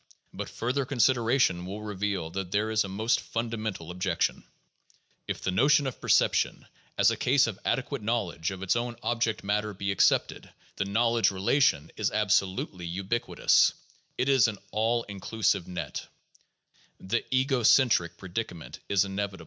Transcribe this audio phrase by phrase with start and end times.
[0.33, 4.43] But further consideration will reveal that there is a most fundamental objection.
[5.27, 6.65] If the notion of perception
[6.97, 10.85] as a case of ade quate knowledge of its own object matter be accepted, the
[10.85, 13.75] knowledge relation is absolutely ubiquitous;
[14.17, 16.07] it is an all inclusive net.